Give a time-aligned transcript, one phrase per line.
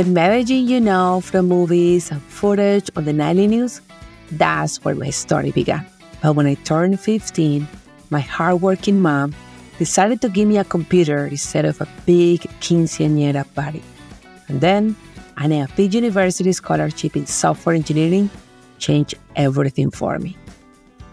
[0.00, 3.82] The Medellin you know from movies and footage on the nightly news,
[4.32, 5.84] that's where my story began.
[6.22, 7.68] But when I turned 15,
[8.08, 9.34] my hardworking mom
[9.76, 13.82] decided to give me a computer instead of a big quinceañera party.
[14.48, 14.96] And then
[15.36, 18.30] an EAFIT University scholarship in software engineering
[18.78, 20.34] changed everything for me.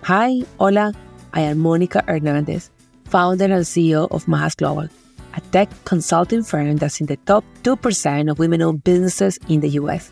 [0.03, 0.93] Hi, hola,
[1.33, 2.71] I am Monica Hernandez,
[3.03, 4.87] founder and CEO of MAS Global,
[5.37, 9.69] a tech consulting firm that's in the top 2% of women owned businesses in the
[9.81, 10.11] US.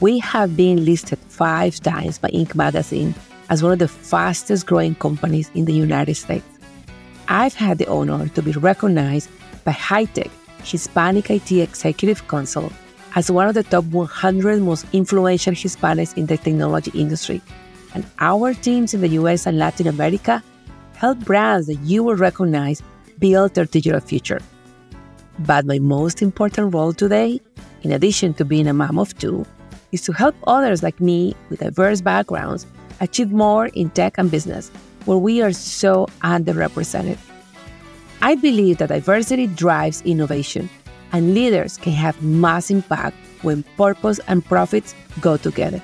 [0.00, 2.54] We have been listed five times by Inc.
[2.54, 3.14] magazine
[3.50, 6.46] as one of the fastest growing companies in the United States.
[7.28, 9.28] I've had the honor to be recognized
[9.64, 10.30] by HITEC,
[10.64, 12.72] Hispanic IT Executive Council,
[13.14, 17.42] as one of the top 100 most influential Hispanics in the technology industry.
[17.94, 20.42] And our teams in the US and Latin America
[20.96, 22.82] help brands that you will recognize
[23.22, 24.40] build their digital future.
[25.38, 27.40] But my most important role today,
[27.82, 29.46] in addition to being a mom of two,
[29.92, 32.66] is to help others like me with diverse backgrounds
[33.00, 34.70] achieve more in tech and business,
[35.06, 37.18] where we are so underrepresented.
[38.20, 40.68] I believe that diversity drives innovation,
[41.12, 45.82] and leaders can have mass impact when purpose and profits go together.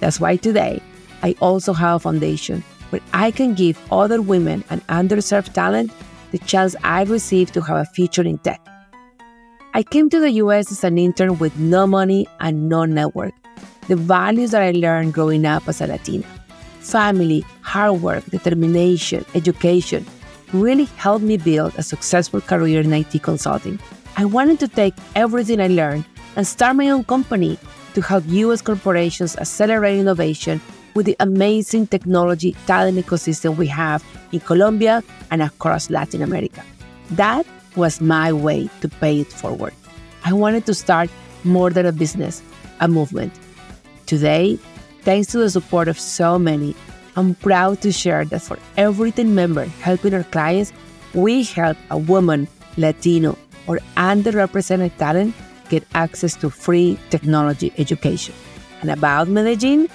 [0.00, 0.82] That's why today,
[1.22, 5.92] I also have a foundation where I can give other women and underserved talent
[6.30, 8.60] the chance I received to have a future in tech.
[9.74, 13.34] I came to the US as an intern with no money and no network.
[13.88, 16.26] The values that I learned growing up as a Latina
[16.80, 20.06] family, hard work, determination, education
[20.52, 23.78] really helped me build a successful career in IT consulting.
[24.16, 26.04] I wanted to take everything I learned
[26.36, 27.58] and start my own company
[27.94, 30.60] to help US corporations accelerate innovation
[30.98, 36.60] with the amazing technology talent ecosystem we have in Colombia and across Latin America.
[37.12, 37.46] That
[37.76, 39.72] was my way to pay it forward.
[40.24, 41.08] I wanted to start
[41.44, 42.42] more than a business,
[42.80, 43.32] a movement.
[44.06, 44.58] Today,
[45.02, 46.74] thanks to the support of so many,
[47.14, 50.72] I'm proud to share that for every team member helping our clients,
[51.14, 55.32] we help a woman, Latino, or underrepresented talent
[55.68, 58.34] get access to free technology education.
[58.80, 59.88] And about Medellin,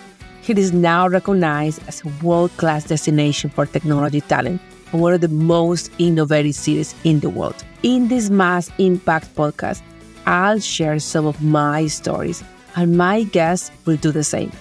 [0.49, 4.61] it is now recognized as a world class destination for technology talent
[4.91, 7.63] and one of the most innovative cities in the world.
[7.83, 9.81] In this Mass Impact podcast,
[10.25, 12.43] I'll share some of my stories,
[12.75, 14.51] and my guests will do the same.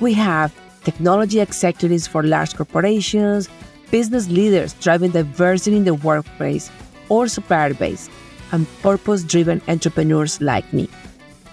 [0.00, 0.54] We have
[0.84, 3.48] technology executives for large corporations,
[3.90, 6.70] business leaders driving diversity in the workplace
[7.08, 8.10] or supplier base,
[8.52, 10.88] and purpose driven entrepreneurs like me.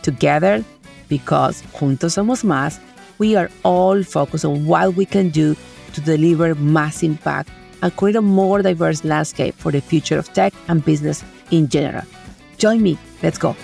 [0.02, 0.64] Together,
[1.10, 2.80] because Juntos Somos Más,
[3.18, 5.56] we are all focused on what we can do
[5.94, 7.50] to deliver mass impact
[7.82, 12.04] and create a more diverse landscape for the future of tech and business in general.
[12.58, 12.98] Join me.
[13.22, 13.56] Let's go.